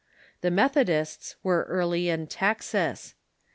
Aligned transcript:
The 0.41 0.49
Methodists 0.49 1.35
were 1.43 1.69
earlv 1.71 2.05
in 2.07 2.25
Texas. 2.25 3.13